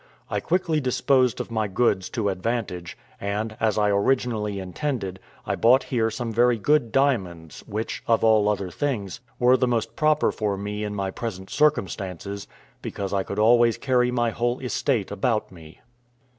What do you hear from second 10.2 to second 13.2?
for me in my present circumstances, because